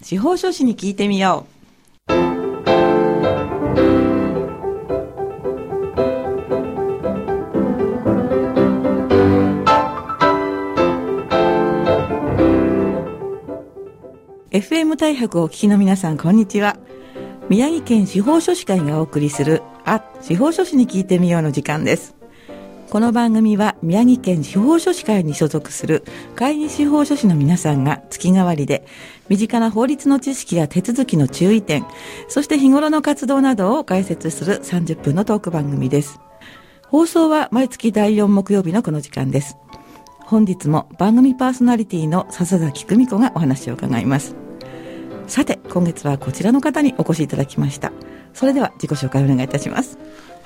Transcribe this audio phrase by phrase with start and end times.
[0.00, 1.58] 司法書士に聞いてみよう。
[14.50, 16.76] FM 大白をお聞きの皆さん、こんにちは。
[17.48, 22.17] 宮城県司法書士会がお送りする、あ、司法書士に聞いてみようの時間です。
[22.90, 28.86] この番組は宮城県司法書士会に所属する会議司法書士の皆さんが月替わりで
[29.28, 31.84] 身近な法律の知識や手続きの注意点、
[32.28, 36.18] そして日頃の活動などを解説する30分のトーク番組です。
[36.86, 39.58] 放送は毎月第4木曜日のこの時間です。
[40.20, 44.34] 本日も番組パーソナリティの笹崎久美子がお話を伺います。
[45.26, 47.92] さて、今月はこちらの方にお越しいただきました。
[48.32, 49.98] それでは自己紹介をお願いいたします。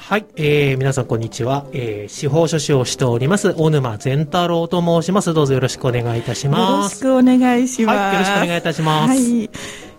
[0.04, 1.64] はい、えー、皆さんこんにちは。
[1.72, 5.32] えー、司法書士をしております、大沼善太郎と申します。
[5.32, 6.96] どうぞよろしくお願いいたしよろます。
[6.96, 7.98] しくお願いします。
[7.98, 9.44] はいよろしくお願いいたしますはい。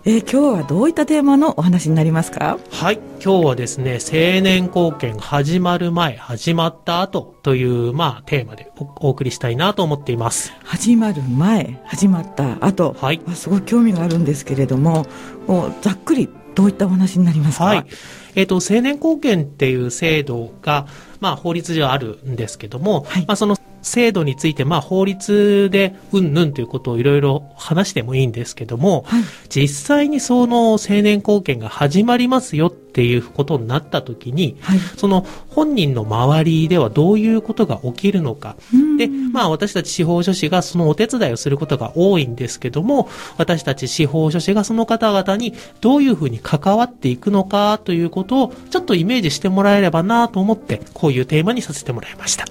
[0.04, 2.58] えー今日はどういったテーマのお話になりますか？
[2.70, 10.52] はい、今日はですね、青年貢献始まる前、始まった後という、まあ、テーマでおお送りしたいなと思っています。
[10.64, 15.06] 始まる前、始まった後、はいあすごい興味があるんですけれども、
[15.46, 17.64] もうざっくりどういったお話になりますか？
[17.64, 17.86] はい。
[18.34, 20.86] えっ、と、青年貢献っていう制度が、
[21.20, 23.26] まあ、法律上あるんですけども、はい。
[23.26, 38.56] まあ、その制度について、まあ、法律で、うんぬんということをいろいろ話してもいいんですけども、はい実際にその青年貢献が始まりますよっていうことになった時に、はいその本人の周りではどういうことが起きるのか。
[38.72, 52.46] うんで、まあ私たち司法書士がそのお手伝いをすることが多いんですけども、私たち司法書士がその方々にどういうふうに関わっていくのかということをちょっとイメージしてもらえればなと思って、こういうテーマにさせてもらいました。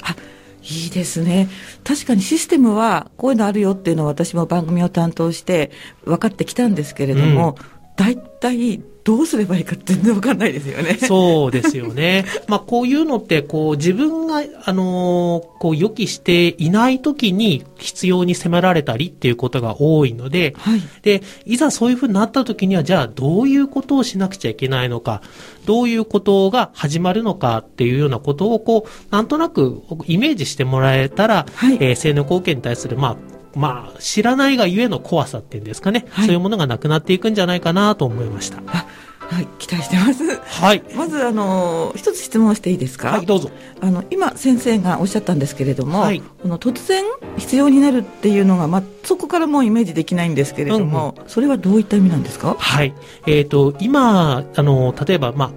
[0.64, 1.50] あいいですね。
[1.84, 5.72] 確かにシステムはこういうのあるよっていうのを私も番組を担当して
[6.06, 7.58] 分かってきたんですけれども、
[7.96, 10.96] 大体どうすればいいか全然分かんないですよね。
[10.96, 12.26] そうですよね。
[12.48, 20.82] まあこういうのって、こう自分が、あのーこう予期していない時に必要に迫られたりっていうことが多いので、はい。
[21.04, 25.22] で、いざそういうふうになった時には、じゃあどういうことをしなくちゃいけないのか、
[25.66, 38.62] どういうことが始まるのかっていうようなことを、こう、なんとなくイメージしてもらえたら、はいえー性能貢献に対する、まあ、まあ、知らないがゆえの怖さっていうんですかね、はいそういうものがなくなっていくんじゃないかなと思いました。
[38.68, 38.86] あ
[39.20, 40.38] はい、期待してます。
[40.38, 40.84] はい。
[40.96, 43.12] まず、あの、一つ質問していいですか？
[43.12, 43.50] はい、どうぞ。
[43.82, 47.04] あの今先生がおっしゃったんですけれども、はいこの突然
[47.38, 52.56] 必要になるっていうのが、まあ、そこからもうイメージできないんですけれども、それはどういった意味なんですか？
[52.60, 52.94] はい。
[53.26, 55.52] えっ、と、今、あの、例えば、まあ、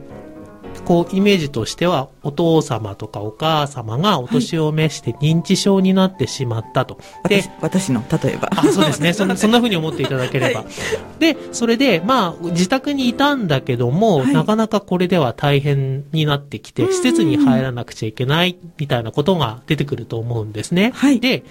[0.86, 6.98] こう、イメージとしては、お父様とかお母様がお年を召して認知症になってしまったと。
[7.28, 8.48] で私、私の例えば。
[8.54, 9.12] あそうですね。
[9.12, 9.26] そん。
[9.36, 10.60] そんな風に思っていただければ。
[10.60, 11.20] はい。
[11.20, 14.32] で、それで、まあ、自宅にいたんだけども、はい。
[14.32, 16.92] なかなかこれでは大変になってきて、うん。
[16.92, 20.92] 施設に入らなくちゃいけない、みたいなことが出てくると思うんですね。
[20.94, 21.18] はい。
[21.18, 21.42] で、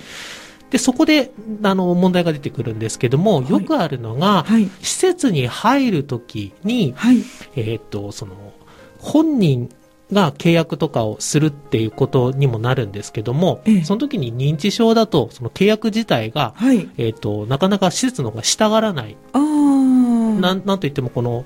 [0.72, 1.32] で、そこで、
[1.64, 3.50] あの、問題が出てくるんですけども、い。
[3.50, 4.70] よくあるのが、はい。
[4.82, 7.18] 施設に入るときに、はい。
[7.56, 8.54] えーっと、その、
[9.06, 9.70] 本人
[10.12, 13.84] が契約とかをするっていうことにもなるんですけども、ええ。
[13.84, 16.90] その時に認知症だと、その契約自体が、はい。
[16.98, 19.16] えーっと、なかなか施設の方が従わない。
[19.34, 20.40] あー。
[20.40, 21.46] なん、なんといってもこの、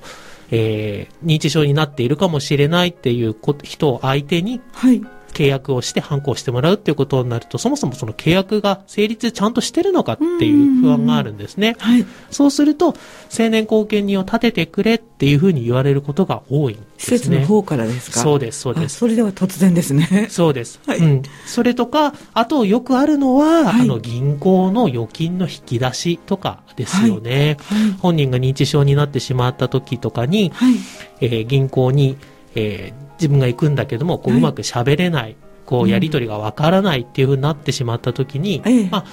[0.50, 5.02] えー認知症になっているかもしれないっていうこ人を相手にはい
[5.32, 11.76] 契約をして反抗してもらうっていうことになると、そもそもその契約が成立ちゃんとしてるのかっていう不安があるんですね。
[11.78, 12.94] はいそうすると、
[13.38, 17.18] 青年後見人を立ててくれっていうふうに言われることが多いんですね。
[17.18, 18.20] 施設の方からですか？
[18.20, 18.96] そうです、そうです。
[18.96, 20.80] あそれでは突然ですね そうです。
[20.86, 21.22] はいうん。
[21.46, 27.56] それとか、あとよくあるのは、はいあの、銀行の預金の引き出しとかですよね。
[27.60, 30.74] はい本人が認知症になってしまった時とかに、はい
[31.20, 32.16] えー銀行に、
[32.54, 34.38] えー自分が行くんだけども、こう、はい。
[34.38, 35.36] うまく喋れない、
[35.66, 35.88] こう、うん。
[35.88, 38.88] やりとりがわからないっていうふうになってしまった時に、ええ。
[38.90, 39.04] まあ、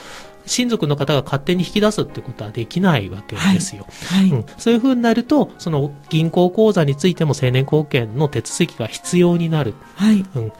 [0.47, 3.85] 親族の方が勝手に引き出すってことはできないわけですよ。
[4.09, 9.75] はい、うん、そういうふうになると、その銀行口座についても青年貢献の手続きが必要になる。
[9.95, 10.25] はい。
[10.35, 10.51] うん。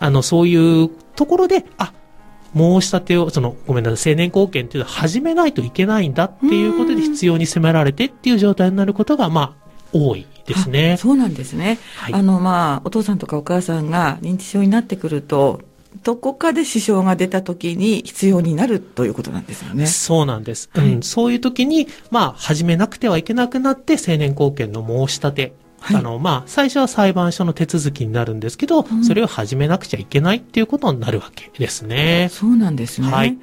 [0.00, 1.92] あの、そういうところで、あ、
[2.56, 9.63] 申し立てを、その、ごめんなさい、青年貢献っていうのは始めないといけないんだっていうことで必要に迫られてっていう状態になることが、まあ、
[9.94, 10.96] 多いですねあ。
[10.98, 15.62] そうなんですね、はいあのまあお父さんとかお母さんが認知症になってくると
[16.02, 20.68] どこかで支障が出た時に必要になるということなんですよねそうなんです。
[20.74, 21.02] はいうん。
[21.02, 25.52] そういう時に、まあ、始めなくてはいけなくなって、青年貢献の申し立て。
[25.80, 32.30] はいあの、まあ、最初は裁判所の手続きになるんですけど、んそれを始めなくちゃいけないっていうことになるわけですね。
[32.32, 33.36] そうなんですね、はい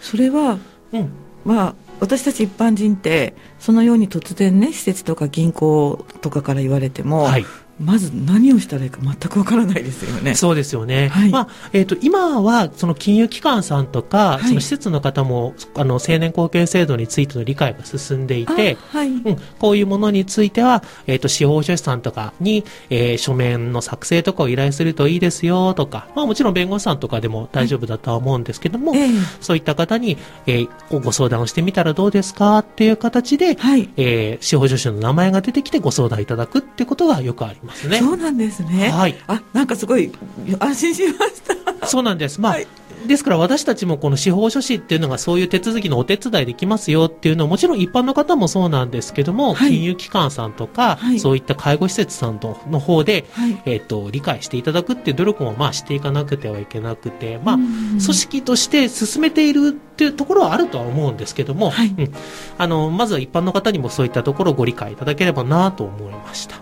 [0.00, 0.58] それは
[0.92, 1.10] うん。
[1.44, 7.44] まあ私たち一般人ってそのように突然ね施設とか銀行とかから言われても、はい。
[7.80, 10.34] まず何をしたらいいか全くわからないですよね。
[10.34, 11.08] そうですよね。
[11.08, 11.30] はい。
[11.30, 14.48] まあ、えっ、と、今は、その金融機関さんとか、はい。
[14.48, 29.10] その施設の方も、あの、青年後見制度についての理解が進んでいて、あはい、うん、こういうものについては、えっ、と、司法書士さんとかに、えー書面の作成とかを依頼するといいですよとか、まあもちろん弁護士さんとかでも大丈夫だとは思うんですけども、ええ。
[29.40, 30.16] そういった方に、
[30.46, 30.68] えー
[31.00, 33.88] ご相談をしてみたらどうですかっていう形で、はい。
[33.96, 37.98] えー司法書士の名前が出てきてご相談いただくってことがよくありますね。
[37.98, 38.90] そうなんですね。
[38.90, 40.12] はいあ、なんかすごい
[40.58, 41.42] 安心しまし
[41.80, 41.86] た。
[41.86, 42.40] そうなんです。
[42.40, 42.66] まあ、はい
[43.06, 53.62] ですから私たちもこの司法書士っていうのがそういう手続きのお手伝いできますよっていうのはもちろん一般の方もそうなんですけども、はい金融機関さんとか、はいそういった介護施設さんとの方で、はい。
[53.66, 62.12] えっ、と、理解していただくっていう努力もまあしていかなくてはいけなくて、まあ、うん組織として進めているっていうところはあるとは思うんですけども、はいうん
[62.56, 66.56] あの、まずは一般の方にもそういったところをご理解いただければなと思いました。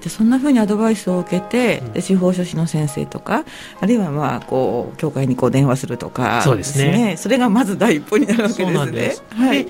[0.00, 1.92] でそんなふうにアドバイスを受けて、うん。
[1.92, 3.44] で司法書士の先生とか
[3.80, 7.16] あるいはまあこう教会にこう電話するとかそうですね。
[7.18, 9.66] それがまず第一歩になるわけですね。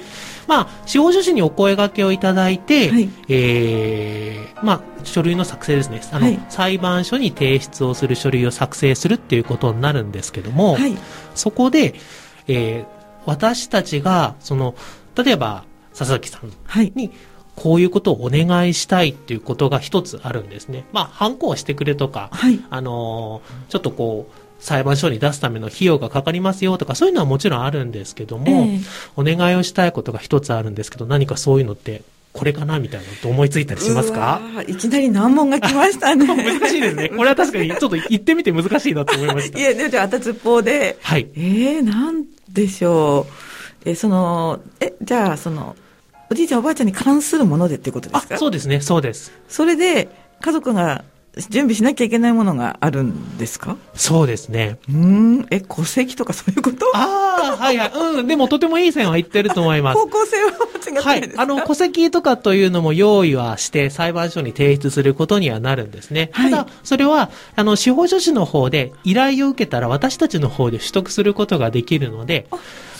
[0.46, 3.08] まあ、司法書士にお声掛けをいただいて、はい。
[3.28, 6.00] えーまあ、書類の作成ですね。
[6.10, 6.40] あの、はい。
[6.48, 10.96] 裁判所に提出をする書類を作成するっていうことになるんですけども、はい。
[11.36, 11.94] そこで、
[12.48, 14.74] えー私たちが、その、
[15.14, 15.64] 例えば、
[15.96, 16.92] 佐々木さんはい。
[16.94, 17.10] に、
[17.60, 20.86] こういうことをお願いしたいっていうことが一つあるんですね。
[20.92, 28.80] まあ、反抗してくれとか、はいあのーちょっとこう、裁判所に出すための費用がかかりますよとか、そういうのはもちろんあるんですけども、ええ
[29.14, 32.00] お願いをしたいことが一つあるんですけど、何かそういうのって、
[32.32, 34.40] これかなみたいなのって思いついたりしますか？
[34.66, 37.10] いきなり難問が来ましたね 難しいですね。
[37.14, 39.58] これは確かにちょっと言ってみて難しいなと思いました。
[39.58, 41.28] いやでじゃああたつっぽうではい。
[41.36, 45.76] えー、なんでしょうえそのえじゃあその
[46.30, 49.32] おじいちゃんおばあちゃんに関するものでっていうことであすか、そうですね、そうです。
[49.48, 50.08] それで
[50.40, 51.04] 家族が
[51.48, 53.76] 準備しなきゃいけないものがあるんですか？
[53.94, 54.78] そうですね。
[54.88, 56.86] うーんえ戸籍とかそういうこと？
[56.94, 57.92] ああ、はいはい。
[57.94, 59.98] うん、でもとてもいい線は言ってると思います。
[59.98, 66.30] 方向性は間違ってはいあの、戸籍とかというのも用意はして裁判所に提出することにはなるんですね。
[66.32, 72.48] はいただ、それは、あの、司法書士の方で依頼を受けたら私たちの方で取得することができるので、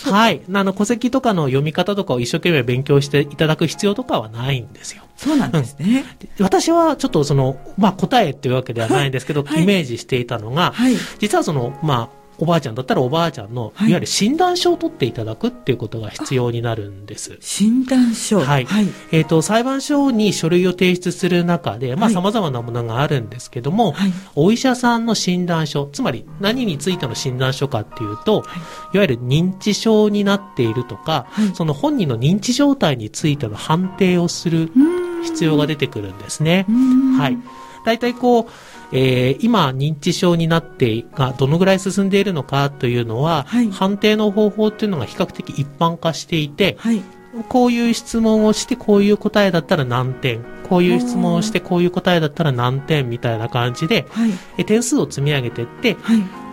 [0.05, 0.41] はい。
[0.53, 5.03] あの、戸籍とかの読み方とかを一生懸命勉強していただく必要とかはないんですよ。
[5.21, 6.07] そうなんですね。
[6.41, 10.95] 私はちょっとその、まあ、答えっていうわけではないんですけど、はいイメージしていたのが、はい。
[11.19, 17.37] 実はその、まあ、おばあちゃんだったらおばあちゃんの、いはいわゆる診断書を取っていただくっていうことが必要になるんです。
[17.41, 18.41] 診断書。
[18.41, 18.87] はいはい。
[19.13, 24.13] えっ、と、裁判所に書類を提出する中で、まあ、はい様々なものがあるんですけども、はい。
[24.37, 28.45] お医者さんの診断書、つまり何についての診断書かっていうと、
[28.95, 34.71] い、わゆる認知症になっているとか、はいその本人の認知状態についての判定をする
[35.23, 36.67] 必要が出てくるんですね。
[37.19, 37.39] はい。
[37.85, 38.47] 大体こう、
[38.93, 47.03] えー今、認知症になってがどのぐらい進んでいるのかというのは、はい判定の方法っていうのが比較的一般化していて、はい。
[47.49, 54.33] こういう質問をしてこういう答えだったら何点、こういう質問をしてこういう答えだったら何点みたいな感じで、はい。
[54.59, 55.97] え点数を積み上げていって、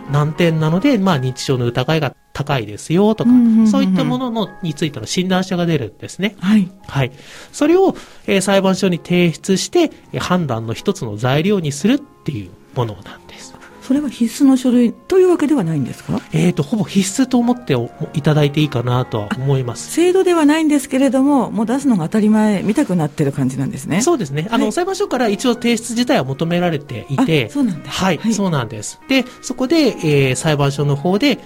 [0.08, 0.12] はい。
[0.12, 6.36] 何点なので、まあ認知症の疑いが高いですよとかうんうんうんう、んそういったもののについての診断書が出るんですね。
[6.40, 6.70] はい。
[6.86, 7.12] はい。
[7.52, 7.94] それを、
[8.26, 13.54] えー裁判所に提出して、えー判断の一つの材料にするっていうものなんです。
[13.88, 16.20] それは必須の書類というわけではないんですか？
[16.34, 19.90] えーと、ほぼ必須と思っておいただいていいかなとは思います。
[19.90, 24.02] 制度ではないんですけれども、もう出すのが当たり前、見たくなってる感じなんですね。
[24.02, 24.46] そうですね。
[24.50, 29.00] あの、はい裁判所から一応提出自体は求められていて、あそうなんだはい、はいそうなんです。
[29.08, 31.38] で、そこで、えー裁判所の方で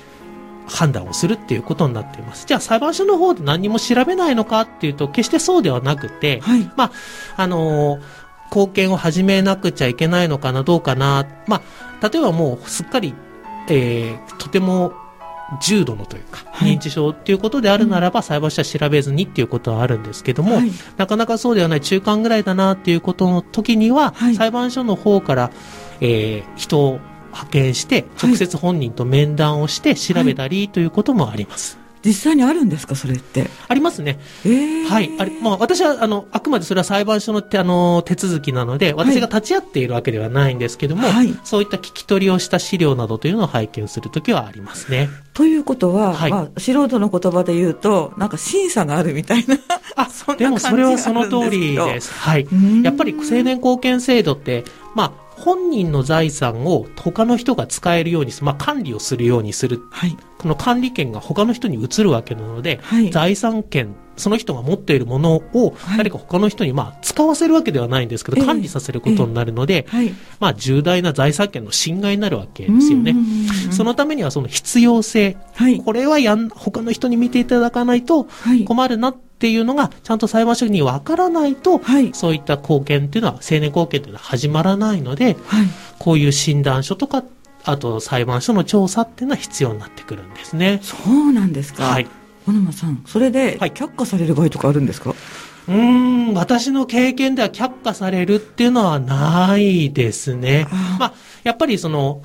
[0.66, 2.46] 判断をするっていうことになっています。
[2.46, 6.68] じゃあ、裁判所の方で何も調べないのかっていうと、決してそうではなくて、はい。
[6.76, 6.92] まあ、
[7.36, 8.21] あのー
[8.52, 11.26] 貢献を始めなくちゃいけないのかな、どうかな。
[11.46, 11.62] ま
[12.00, 13.14] あ、例えばもうすっかり、
[13.68, 14.92] えーとても
[15.60, 16.74] 重度のというか、はい。
[16.74, 20.70] 認知症っていうことであるならば、裁判所は調べずにっていうことはあるんですけども、はい。
[20.96, 24.34] なかなかそうではない中間ぐらいだなっていうことの時には、はい。
[24.34, 25.50] 裁判所の方から、
[26.00, 27.00] えー人を
[27.32, 28.30] 派遣して、はい。
[28.30, 31.81] 直接本人と面談をして調べたりということもあります。
[32.04, 33.48] 実際にあるんですか、それって？
[33.68, 34.18] ありますね。
[34.44, 35.10] えー、はい。
[35.18, 45.08] あれ、まあ私は、あの、あくまでそれは裁判所の手、あの、手続きなので、私が立ち会っているわけではないんですけども、はいそういった聞き取りをした資料などというのを拝見するときはありますね。
[45.34, 49.56] ということは、はいまあ、素人の言葉で言うと、なんか審査があるみたいな。
[49.96, 52.12] あ そんなでもそれはその通りです。
[52.12, 52.82] はいん。
[52.82, 59.80] やっぱり青年貢献制度って、まあ、本人の財産を他の人が使えるようにする、まあ、管理をするようにする。
[59.90, 60.16] はい。
[60.42, 70.12] この管理権が他の人に移るわけなので、はい財産権、その人が持っているものをはい誰か他の人にまあ使わせるわけではないんですけど、ええ管理させることになるので、はい。
[70.40, 73.14] まあ重大な財産権の侵害になるわけですよね。
[73.70, 75.78] そのためにはその必要性、はい。
[75.78, 78.64] これはやん、他の人に見ていただかないとはい。
[78.64, 82.10] 困るなっていうのが、ちゃんと裁判所にわからないと、はい。
[82.14, 85.66] そういった貢献っていうのは、青年貢献っていうのは始まらないので、はい。
[85.98, 87.22] こういう診断書とか、
[87.64, 90.80] あと裁判所の調査っていうのは必要になってくるんですね。
[90.82, 91.84] そうなんですか。
[91.84, 92.08] はい。
[92.44, 95.14] 小沼さん、それで、はい却下される場合とかあるんですか？
[95.68, 95.76] うー
[96.32, 100.66] ん、私の経験では却下されるっていうのはないですね。
[100.70, 101.14] あーまあ、
[101.44, 102.22] やっぱりその、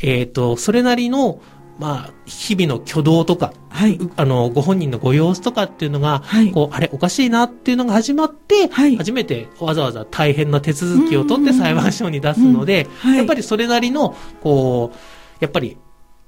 [0.00, 1.40] えっ、と、それなりの、
[1.80, 3.96] まあ、日々の挙動とか、はい。
[3.96, 6.52] うあの、ご本人のご様子とかっていうのが、はい。
[6.52, 8.96] こう、あれ、おかしいなっていうのが始まって、はい。
[8.96, 14.98] 初めてわざわざ大変な手続きを取ってうん裁判所に出すので、やっぱりそれなりの、こう、
[15.40, 15.78] やっぱり、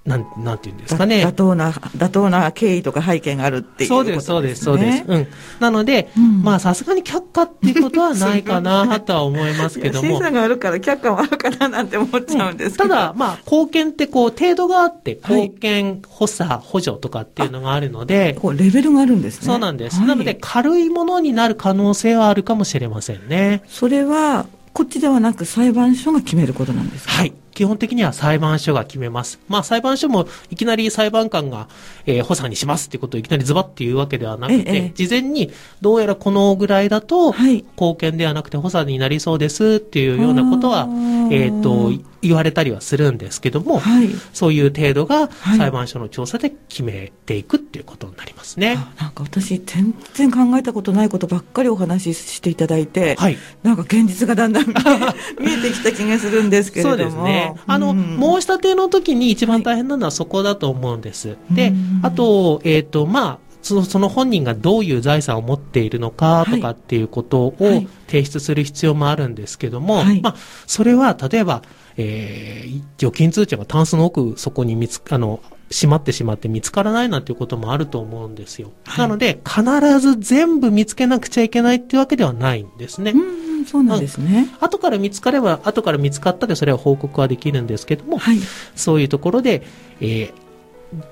[0.04, 1.24] なん、なんていうんですかね。
[1.24, 4.22] 妥当な、妥当な経緯とか背景があるっていうことです、ね。
[4.24, 5.04] そうです、そうです、そうです。
[5.06, 5.26] うん。
[5.60, 10.08] なので、うんまあ、さすがに却下っていうことはないかな とは思いますけども。
[10.08, 12.88] 審査があるから却下もあるかななんて思っちゃうんですけど。
[12.88, 19.46] ただ、まあ、貢献ってこう、程度があって、はい貢献、補佐、補助とかっていうのがあるので、こうレベルがあるんですね。
[19.46, 19.98] そうなんです。
[19.98, 23.62] はいなので、軽いものになる可能性はあるかもしれませんね。
[23.68, 27.12] それは、こっちではなく裁判所が決めることなんですか？
[27.12, 27.32] はい。
[27.54, 29.40] 基本的には裁判所が決めます。
[29.48, 31.68] まあ裁判所もいきなり裁判官が、
[32.06, 37.64] えー補佐にしますっていうことをいきなりズバッて言うわけではなくて、ええ事前にどうやらこのぐらいだと、はい。
[37.76, 40.88] 貢献ではなくて補佐になりそうですっていうようなことは
[41.30, 41.92] えっ、と、
[42.22, 44.08] 言われたりはするんですけども、はい。
[44.32, 48.76] そういう程度がはい裁判所の調査で決めていくっていうことになりますね。
[48.98, 53.36] あなんか私、全然考えたことないことばっかりお話ししていただいて、はい。
[53.62, 56.96] なんか現実がだんだん見え 見えてきた気がするんですけれども。
[56.96, 57.41] そうですね。
[57.66, 61.36] あの、うん申し立ての時に一番大変なのはそこだと思うんです。
[61.50, 67.88] でうん、あと、えっ、と、まあ、そのその本人がどういう財産を持っているのかとかっていうことをはい。
[68.08, 70.20] 提出する必要もあるんですけども、はい。
[70.20, 71.62] まあ、それは例えば、
[71.96, 78.72] えー預金通帳がタンスの奥底に見つあの、閉まってしまって見つからないなんていうこともあると思うんですよ。
[78.84, 83.12] はいなので、必ず全部見つけなくちゃいけないっていうわけではないんですね。
[83.12, 84.48] うん、そうなんですね。
[84.60, 88.38] 後から見つかれば、後から見つかったでそれは報告はできるんですけども、はい。
[88.76, 89.62] そういうところで、
[90.00, 90.41] えー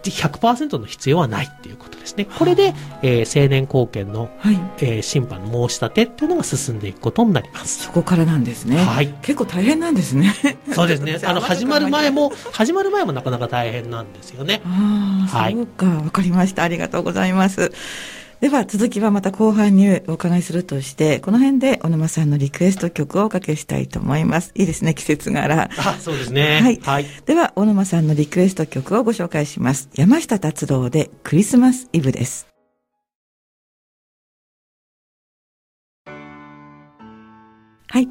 [0.03, 2.27] 100%の必要はないっていうことですね。
[2.27, 4.61] これで、えー青年貢献の、はい。
[4.79, 7.85] えー審判の申し立てっていうのが進んでいくことになります。
[7.85, 8.77] そこからなんですね。
[8.79, 9.09] はい。
[9.23, 10.35] 結構大変なんですね。
[10.73, 11.19] そうですね。
[11.25, 12.31] あの、始まる前も。
[12.31, 14.61] も、始まる前もなかなか大変なんですよね。
[14.65, 15.87] ああ、はいそうか。
[15.87, 16.63] わかりました。
[16.65, 17.73] ありがとうございます。
[18.41, 24.53] では、続きはまた後半にお伺いするとして、この辺で小沼さんのリクエスト曲をおかけしたいと思います。
[24.55, 25.69] いいですね、季節柄。
[25.77, 26.61] あ、そうですね。
[26.63, 27.07] はいはい。
[27.27, 29.91] では、小沼さんのリクエスト曲をご紹介します。
[29.95, 32.47] 山下達郎でクリスマスイブです。
[37.93, 38.09] はい。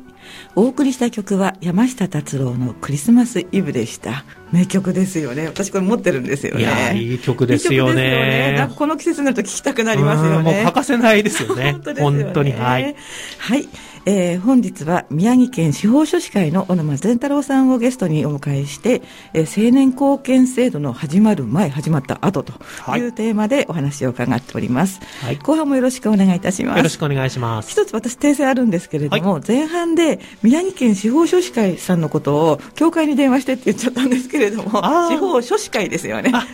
[0.56, 4.26] お送りした曲は山下達郎のクリスマスイブでした。
[4.52, 5.46] 名曲ですよね。
[5.46, 6.94] 私これ持ってるんですよね。
[6.96, 8.68] いいい曲ですよねねか。
[8.68, 10.64] この季節になると聴きたくなりますようんもうね。
[10.64, 11.74] 欠かせないですよね。
[11.74, 12.24] 本当ですよね。
[12.24, 12.52] 本当に。
[12.54, 12.96] はい。。
[13.38, 13.70] はい。
[14.12, 25.00] えー本日は宮城県司法書士会の小沼善太郎さんをゲストにお迎えして、えー青年貢献制度の始まる前、始まった後とはいいうテーマでお話を伺っております。
[25.22, 25.38] はい。
[25.38, 26.78] 後半もよろしくお願いいたします。
[26.78, 27.70] よろしくお願いします。
[27.70, 36.32] 一つ私訂正あるんですけれども、前半で宮城県司法書士会さんのことを協会に電話してって言っちゃったんですけれども司法書士会ですよね。
[36.34, 36.48] あ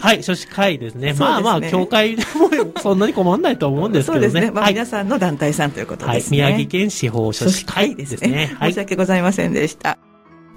[0.00, 1.14] はい、書士会ですね。
[1.18, 4.28] まあまあ、協会でもそんなに困んないと思うんですけどね。
[4.28, 4.52] そうですね。
[4.52, 6.42] まあ、はい皆さんの団体さんということですね。
[6.42, 8.54] はい、宮城県司法書士会ですね。
[8.58, 8.78] はい申し。
[8.80, 9.96] 訳ございませんでした。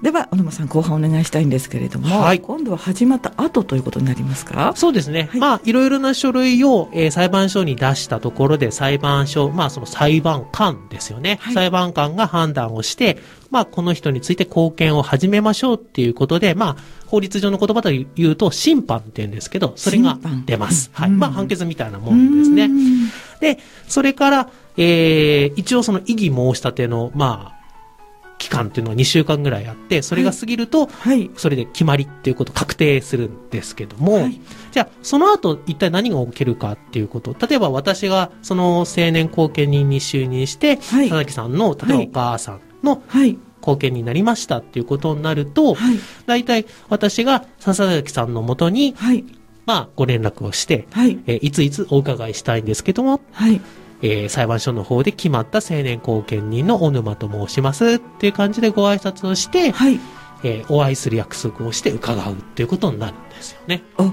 [0.02, 4.74] では、小沼さん、後半お願いしたいんですけれども、はい今度は始まった後ということになりますか？
[4.76, 5.30] そうですね。
[5.30, 11.38] はいまあ、いろいろな書類を、えー裁判所に出したところで、裁判所、まあ、その裁判官ですよね。
[11.40, 13.16] はい裁判官が判断をして、
[13.50, 20.90] まあ、この人について貢献を始めましょうっていうことで、まあ、法律上の言葉で言うと、審判って言うんですけど、それが出ます。
[20.92, 21.08] はい。
[21.08, 22.68] うんまあ、判決みたいなもんですねう。
[22.68, 23.03] ん
[23.40, 27.64] で、それから、えー、一応その異議申し立ての、まあ、
[28.38, 31.30] 期間っていうのは2週間ぐらいあって、それが過ぎると、はい。
[31.36, 34.40] それで決まりっていうこと確定するんですけども、はい
[34.72, 37.34] じゃあ、その後一体何が起きるかっていうこと。
[37.46, 43.38] 例えば私がその青年後見人に就任して、はい佐々木さんの、例えばはいお母さんのはい。
[43.60, 45.98] 後見になりましたっていうことになると、はい。
[46.26, 49.24] 大体私が佐々木さんのもとに、はい。
[49.66, 51.18] まあ、ご連絡をして、はい。
[51.26, 53.60] えーいついつお伺いしたいんですけども、はい。
[54.02, 59.98] えー裁判所の方で決まった青年後見人の小沼と申しますっていう感じでご挨拶をして、はい。
[60.42, 63.82] えーお会いする約束をして伺うっていうことになるんですよね。
[63.96, 64.12] あ、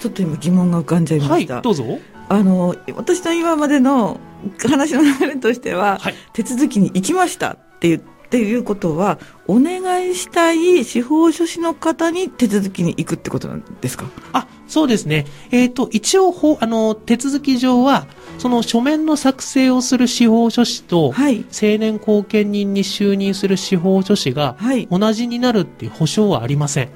[0.00, 1.60] ちょっと今疑問が浮かんじゃいまはい、した。
[1.60, 1.84] どうぞ。
[2.28, 4.20] あの、私の今までの
[4.58, 14.04] 話の流れとしては、はい手続きに行きましたっていう、っていうことは、お願いしたい司法書士の方に手続きに行くってことなんですか？
[14.34, 15.24] あ、そうですね。
[15.50, 18.06] えっ、と、一応、ほあの、手続き上は、
[18.36, 21.46] その書面の作成をする司法書士と、はい。
[21.50, 24.86] 青年後見人に就任する司法書士が、はい。
[24.90, 26.90] 同じになるっていう保証はありません。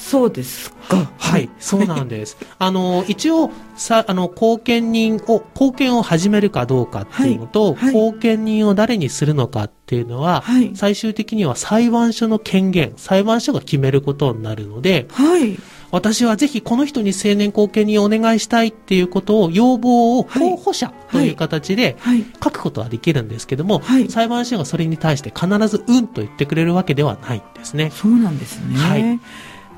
[0.00, 1.10] そうですか。
[1.18, 2.36] はい、そうなんです。
[2.58, 10.72] あの、一応、さ、あの、後見人を、後見を始めるかどうかっていうのと、はいはい後見人を誰にするのかっていうのは、はい。
[10.74, 15.58] 最終的には裁判所の権限、裁判所が決めることになるので、はい。
[15.92, 22.24] 私はぜひこの人に青年後見人をお願いしたいっていうことを、要望をはい候補者という形ではい。
[22.42, 27.92] 書くことはできるんですけども、はい裁判所がそれに対して必ずうんと言ってくれるわけではないんですね。
[27.94, 28.76] そうなんですね。
[28.76, 29.20] はい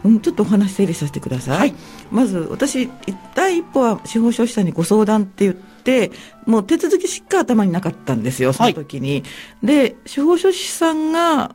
[0.05, 1.59] うん、ちょっとお話整理させてください。
[1.59, 1.75] はい。
[2.11, 2.91] まず、私、
[3.35, 6.11] 第一歩は司法書士さんにご相談って言って、
[6.47, 9.23] もう手続きしか頭になかったんですよ、その時に。
[9.63, 11.55] で、司法書士さんが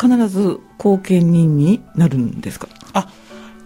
[0.00, 2.68] 必ず後見人になるんですか？
[2.92, 3.08] あ、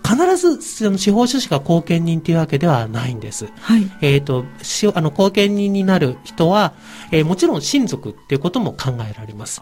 [0.03, 3.49] 必ず、その司法書士が後見人というわけではないんです。
[3.61, 3.91] はい。
[4.01, 6.73] えっ、と、しあの、後見人になる人は、
[7.11, 9.61] えーもちろん親族っていうことも考えられます。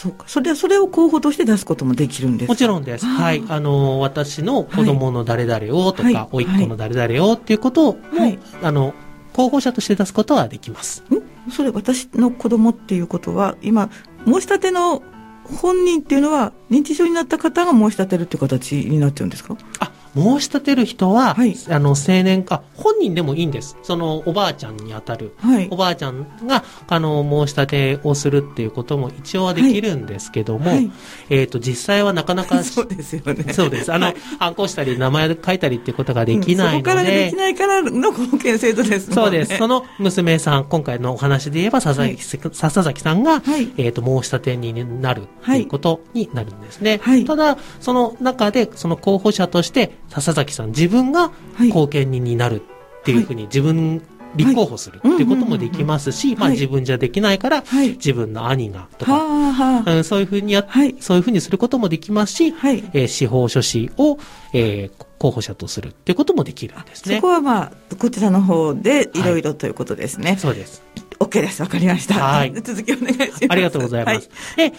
[0.00, 0.24] あ、そうか。
[0.26, 2.52] それは、それを候補として出すこともできるんですか？
[2.52, 3.04] もちろんです。
[3.06, 3.44] はい。
[3.48, 8.94] あの、私の子供の誰々をとか、はい甥っ子の誰々をっていうことも、はいあの、
[9.32, 11.04] 候補者として出すことはできます。
[11.10, 11.50] ん？
[11.50, 13.90] それ、私の子供っていうことは、今、
[14.26, 15.02] 申し立ての
[15.44, 19.56] 本人っていうのは、認知症になった方が申し立てるっていう形になっちゃうんですか？
[19.80, 23.76] あ、申し立てる人は、はいあの、青年か、本人でもいいんです。
[23.82, 25.34] その、おばあちゃんにあたる。
[25.38, 25.76] はいお。
[25.76, 30.90] ばあちゃんが、あの、申し立てをするっていうことも一応はできるんですけども、はい
[31.30, 33.52] えっ、と、実際はなかなか、 そうですよね。
[33.52, 33.92] そうです。
[33.92, 39.22] あの、はいハンコしたり、名前書いたりっていうことができないうんそこからので、できないからの貢献制度ですもんね。
[39.22, 39.58] そうです。
[39.58, 43.70] その娘さん、今回のお話で言えば、笹崎,、笹崎さんが、はい。
[43.76, 47.00] えっ、と、申し立て人になるっていうことになるんですね。
[47.02, 51.70] はいただ、その中で、その候補者として、笹崎さん自分がはい。
[51.70, 52.60] 後見人になる
[53.00, 54.02] っていうふうに自分、
[54.36, 57.90] 立候補するっていうこともできますし、まあはい自分じゃできないから、はい。
[57.92, 60.66] 自分の兄がとはか、そういうふうにや。
[61.00, 62.84] そういうふうにすることもできますし、はい。
[62.92, 64.18] えー司法書士を、
[64.52, 67.28] えー候補者とするっていうこともできるんですねそこ。
[67.28, 70.38] はまあ、こちらの方でいろいろということですね。
[70.38, 70.82] そうです。
[71.30, 71.62] OK です。
[71.62, 72.14] わかりました。
[72.14, 73.46] はい 続きお願いします。
[73.48, 74.28] ありがとうございます。
[74.56, 74.72] はで、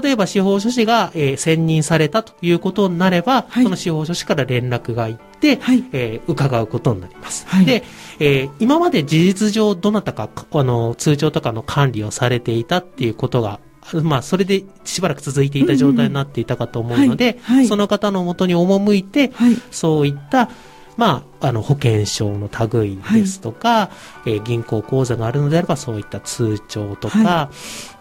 [0.00, 7.46] 例えば司法書士が、えー選任されたということになれば、はいその司法書士から連絡が行って、はいえー伺うことになります。
[7.46, 7.84] はいで、
[8.18, 13.60] えー今まで事実上どなたか、あの、通帳とかの管理をされていたっていうことが、
[14.02, 19.56] まあ、それでしばらく続いていた状態になっていたかと思うので、その方のもとに赴いて、はい。
[19.70, 20.50] そういった、
[20.98, 23.90] まあ、あの、保険証の類ですとか、
[24.26, 27.50] えー銀行口座があるのであれば、そういった通帳とか、は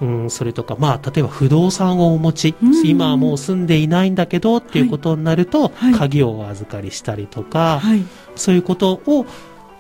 [0.02, 5.94] うん、それとか、まあ、例えば不動産をお持ちうん、今はもう住んでいないんだけど、っていうことになると、はい。
[5.94, 8.04] 鍵をお預かりしたりとか、はい。
[8.36, 9.28] そういうことを、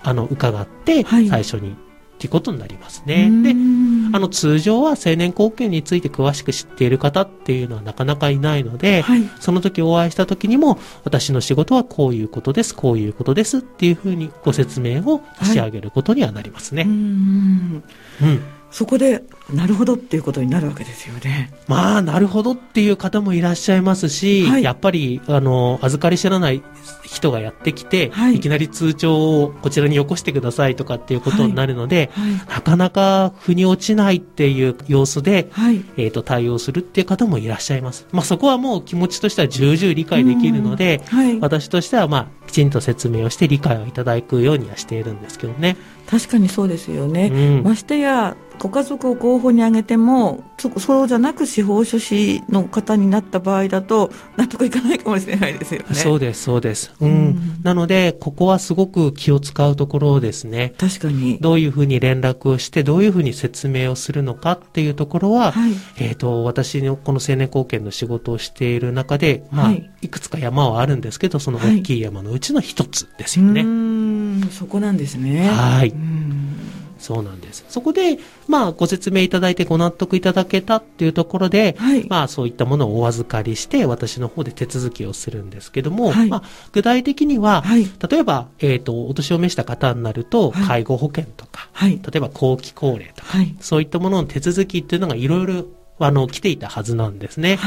[0.03, 1.27] あの、伺って、はい。
[1.27, 1.75] 最初に、
[2.17, 3.29] っていうことになりますね。
[3.31, 9.29] うで、んあの、通常は成年後見について詳しく知っている方っていうのはなかなかいないので、はい。
[9.39, 16.85] その時お会いした時にも、私の仕事はこういうことです、こういうことですっていうふうにご説明を仕上げることにはなりますうね。
[16.85, 16.87] ん。
[16.87, 18.41] うん。
[18.69, 21.53] そこで、なるほどっていうことになるわけですよね。
[21.67, 26.61] まあ、なるほどっていう方もいらっしゃいますし、はいやっぱり、あの、預かり知らない
[27.03, 32.31] 人がやってきて、はいい、きなり通帳をこちらによこしてくださいとかっていうことになるので、はい。
[32.33, 35.85] なかなか腑に落ちないっていう様子で、はい。
[35.95, 38.05] えっ、と、対応するっていう方もいらっしゃいます。
[38.11, 41.39] まあ、そこはもう気持ちとしては重々理解できるので、はい。
[41.39, 45.77] 私としては、まあ、きちんと説明をして理解をいただくようにはしているんですけどね。
[46.09, 47.27] 確かにそうですよね。
[47.27, 47.63] うん。
[47.63, 55.95] ましてや、ご家族を候補に挙げても、そそうじゃなく司法書士の方になった場合だと、納得いかないかもしれないですよね。
[55.95, 56.93] そうです、そうです。
[56.99, 57.09] うん。
[57.09, 60.73] うんなので、ここはすごく気を使うところですね。
[60.77, 61.37] 確かに。
[61.39, 65.73] どういうふうに連絡をして、どういうふうに説明をするのかっていうところは、はい。
[65.97, 73.61] えっ、と、私のこの青年貢献の仕事をしている中で、まあ、はいい、くつか山はあるんですけど、そのはい大きい山のうちの一つですようね。
[73.61, 75.49] ーん、そこなんですね。
[75.49, 77.65] はいうんそうなんです。
[77.69, 82.07] そこで、まあ、ご説明いただいてご納得いただけたっていうところで、はい。
[82.07, 87.85] まあ、そういったものをお預かりして、私の方で手続きをするんですけども、はいまあ、具体的には、はい。
[88.09, 91.99] 例えば、えっ、と、お年を召した方になると、はい介護保険とか、はい。
[92.03, 93.55] 例えば後期高齢とか、はい。
[93.61, 95.65] そういったものの手続きっていうのがいろいろ、
[95.99, 97.57] あの、来ていたはずなんですね。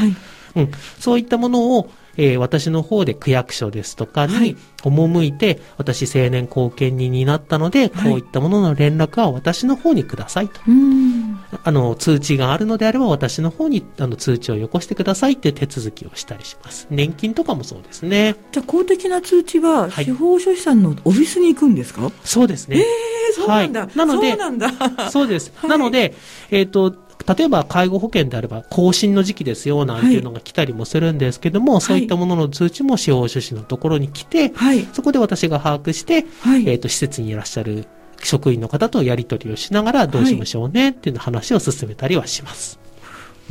[0.55, 0.65] はい。
[0.67, 10.61] うん、そういったものを、えー私の方で区役所ですとかはいに赴いて、私青年後見人になったので、はいこういったものの連絡は私の方にくださいと。
[10.67, 11.39] うん。
[11.65, 16.87] あの、通知があるのであれば私の方にあの通知をよこしてくださいって手続きをしたりします。
[16.91, 18.35] 年金とかもそうですね。
[18.53, 22.11] じゃあ公的な通知は、はい司法書士さんのオフィスに行くんですか？
[22.25, 22.79] そうですね。
[22.79, 23.81] えー、そうなんだ。
[23.83, 25.11] はいなのでそうなんだ。
[25.11, 25.53] そうです。
[25.55, 26.15] はいなので、
[26.51, 26.95] えっ、と、
[27.35, 34.87] 例えば介護保険であれば更新の時期ですよなんていうのが来たりもするんですけども、そういったものの通知も司法書士のところに来て、はい。
[34.93, 36.69] そこで私が把握して、はい。
[36.69, 37.87] えっ、と、施設にいらっしゃる
[38.23, 42.81] 職員の方とやり取りをしながらどうしましょうねっていうの話を進めたりはします。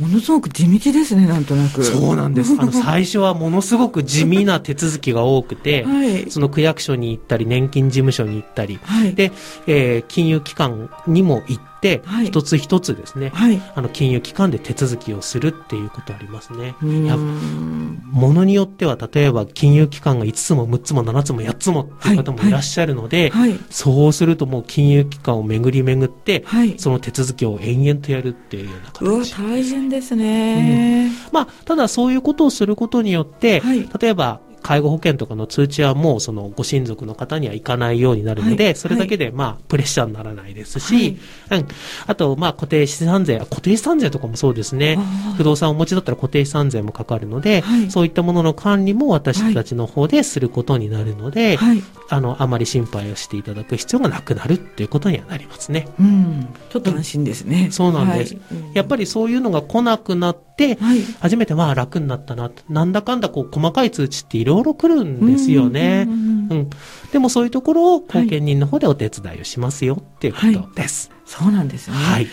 [0.00, 1.84] ものすごく地道ですね、なんとなく。
[1.84, 2.56] そうなんです。
[2.58, 6.30] あの、最初はものすごく地味な手続きが多くて、 はい。
[6.30, 9.14] その区役所に行ったり、年金事務所に行ったり、はい。
[9.14, 9.30] で、
[9.66, 13.60] えー金融機関にも行って、はい一つ一つですね、はい。
[13.74, 16.74] あの、金融機関で手続きをするっていうことありますね。
[16.80, 23.58] ものによっては、例えば金融機関が5つも6つも7つも8つもっていう方もいらっしゃるので、はい。
[23.70, 26.74] そうするともう金融機関を巡り巡って、はい。
[26.78, 29.34] その手続きを延々とやるっていうような形。
[29.34, 31.10] 大変ですね。
[31.32, 41.18] まあ、ただそういうことをすることによって、はい例えば、介護保険とかの通知はもうそのご親族の方には行かないようになるので、はいそれだけでまあプレッシャーにならないですし、
[41.50, 41.68] うん、
[42.06, 44.98] あとまあ固定資産税、あ固定資産税とかもそうですね。
[45.36, 51.82] 不動産をお持ちだったら固定資産税もかかるので、はいそういったものの管理も私たちの方ですることになるので、はい。
[52.08, 55.88] あの、あまり心配をしていただく必要がなくなるっていうことにはなりますね。
[55.98, 56.48] うん。
[56.70, 57.68] ちょっと安心ですね。
[57.70, 58.40] そうなんですはい
[58.74, 61.02] やっぱりそういうのが来なくなって、はい。
[61.20, 62.50] 初めてまあ楽になったな。
[62.68, 66.70] なんだかんだこう細かい通知っていろいろ来るんですよねうん。
[67.12, 71.10] でもそういうところを後見人の方でお手伝いをしますよっていうことです。
[71.24, 71.96] そうなんですね。
[71.96, 72.26] はい。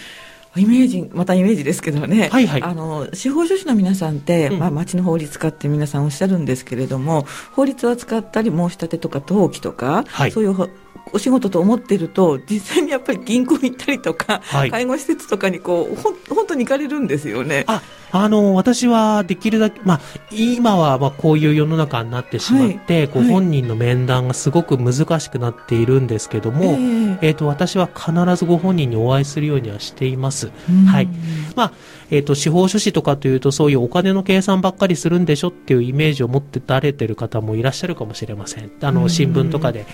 [0.55, 2.29] イメージ、またイメージですけどね。
[2.29, 10.67] はいはいあの、司法書士の皆さんって、うんまあ、町の法律家って皆さんおっしゃるんですけれども、法律を扱ったり、申し立てとか登記とか、はいそういうほ
[11.13, 17.63] お仕事と思ってると、実際にやっぱり銀行行ったりとか、はい介護施設とかにこう、ほん本当に行かれるんですよね。
[17.67, 30.51] あ、あの、私はできるだけ、まあ、今はまあこういう世の中になってしまって、はいはいご本人の面談がすごく難しくなっているんですけども、えええっ、と、私は必ずご本人にお会いするようにはしています。
[30.69, 31.09] うんはい。
[31.55, 31.71] まあ、
[32.09, 38.71] えっ、と、司法書士とかというと、そういうお金の計算ばっかりするんでしょっていうイメージを持ってられてる方もいらっしゃるかもしれません。
[38.81, 39.85] あの、うん新聞とかで、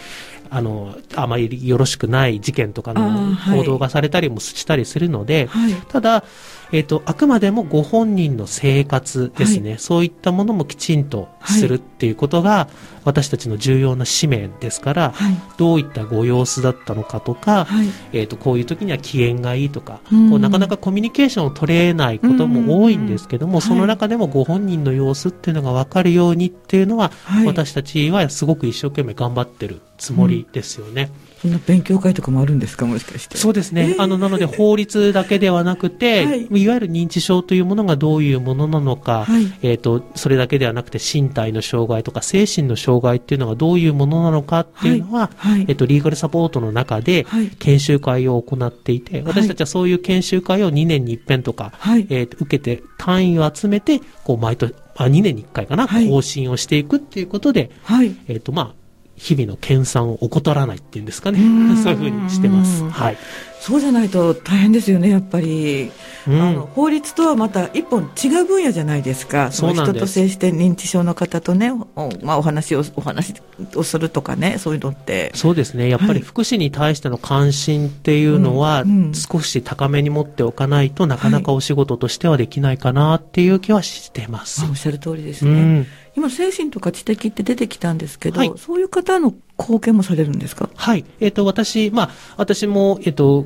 [0.54, 3.58] あの、あまりよろしくない事件とかのはい。
[3.58, 5.74] 報道がされたりもしたりするので、はい。
[5.74, 6.24] ただ、
[6.72, 12.68] えっ、と、あくまでもご本人の生活ですね、そういったものもきちんとするっていうことが、
[13.04, 15.36] 私たちの重要な使命ですから、はい。
[15.58, 17.88] どういったご様子だったのかとか、はい。
[18.12, 20.30] えっ、と、こういう時には機嫌がいいとか、うん。
[20.30, 23.62] こうなかなかコミュニケーションを取れないことも多いんですけども、うん。
[23.62, 27.46] その中でもご本人の様子っていうのが分かるようにっていうのは、はい。
[27.46, 31.10] 私たちはすごく一生懸命頑張ってるつもりですよね。
[31.42, 32.86] そんな勉強会とかもあるんですか？
[32.86, 33.38] もしかして。
[33.38, 33.96] そうですね。
[33.98, 36.42] あの、なので法律だけではなくて、 はい。
[36.42, 39.48] い、わゆる認知症というものがどういうものなのか、はい。
[39.62, 45.52] えっ、と、それだけではなくて身体の障害とか精神の障害っていうのがどういうものなのかっていうのは、はい。
[45.54, 45.66] はい。
[45.70, 47.48] えっ、と、リーガルサポートの中ではい。
[47.60, 52.06] 研修会を行っていて、私たちはそういう研修会を2年に一遍とか、はい。
[52.10, 56.08] えーと受けて単位を集めて、こう、毎年、あ、2年に1回かな、はい。
[56.08, 58.16] 更新をしていくっていうことで、はい。
[58.28, 58.83] えっ、と、まあ、
[59.16, 61.78] 日々の研鑽を怠らないっていうんですかねうん。
[61.78, 62.84] そういうふうにしてます。
[62.90, 63.18] はい。
[63.60, 65.92] そうじゃないと大変ですよね、やっぱり。
[66.28, 69.52] うんあの法律とはまた一本違う分野じゃないですか。
[69.52, 73.34] そうなんですの人と接して認知症の方とね、おまあ、お話を、お話
[73.76, 75.32] をするとかね、そういうのって。
[75.34, 75.90] そうですね。
[75.90, 84.70] やっぱはいり福祉に対しての関心っていうのは少し高めに持っておかないとなかなかお仕事としてはできないかなっていう気はしてますあ。
[84.70, 85.52] おっしゃる通りですね。
[85.52, 85.88] うん。
[86.16, 90.70] 今、精神とか知的って出てきたんですけど、はいそういう方の貢献もされるんですか？
[90.76, 91.06] はい。
[91.20, 93.46] えっ、と、私、まあ、私も、えっ、と、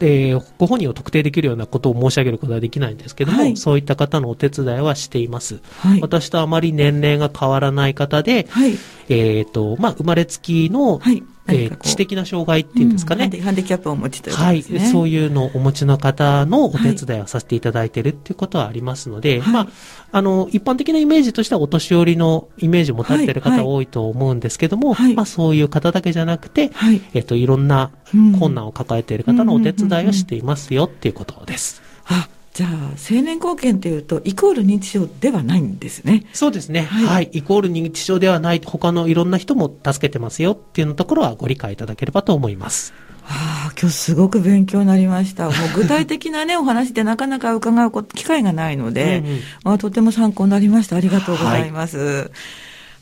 [0.00, 5.60] えーご本人を特定できるようなことを申し上げることはできないんですけども、はいそういった方のお手伝いはしています。
[5.78, 6.00] はい。
[6.00, 8.76] 私とあまり年齢が変わらない方で、はい。
[9.08, 11.22] えっ、と、まあ、生まれつきの、はい。
[11.48, 13.30] えー知的な障害っていうんですかね。
[13.32, 14.62] うんハンディキャップをお持ちというこはい。
[14.62, 19.68] そういうのをお持ちの方のお手伝いをさせていただいているっていうことはありますので、はいまあ、
[20.12, 27.00] あの、一般的なイメージとしてはお年寄りのイメージを持たれているはいはい方多いと思うんですけども、はいまあそういう方だけじゃなくて、はい。
[27.14, 31.82] えっと、いろんなうん困難を抱えている方のお手伝いをしていますよっていうことです。
[32.06, 36.24] あ、じゃあ、青年貢献というと、イコール認知症ではないんですね。
[36.32, 36.84] そうですね。
[36.84, 37.28] はいはい。
[37.32, 42.94] イコール認知症ではない、他のいろんな人も助けてますよっていうのところはご理解いただければと思います。
[43.24, 45.44] はあ、今日すごく勉強になりました。
[45.44, 50.96] もう具体的なね、 お話でなかなか伺う機会がないので、うんうん、まあ、とても参考になりました。
[50.96, 51.98] ありがとうございます。
[51.98, 52.30] はい、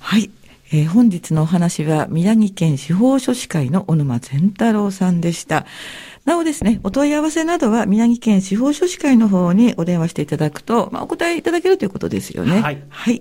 [0.01, 0.31] はい
[0.73, 5.67] えー、本日のお話は宮城県司法書士会の小沼善太郎さんでした。
[6.25, 12.63] なおですね、お問い合わせなどは宮城県司法書士会の方にお電話していただくと、まあ、お答えいただけるということですよね。
[12.63, 12.83] はい。
[12.89, 13.21] はい。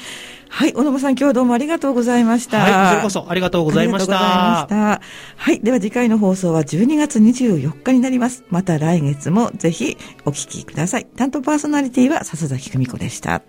[0.49, 2.59] はい、小野さん、今日はどうもありがとうございました。
[2.59, 4.15] はい、こちらこそありがとうございました。
[4.15, 4.29] ありが
[4.61, 5.43] とうございました。
[5.43, 8.45] はい、では次回の放送は12月24日になります。
[8.51, 11.07] また来月もぜひお聞きください。
[11.17, 13.43] 担当パーソナリティは笹崎久美子でした。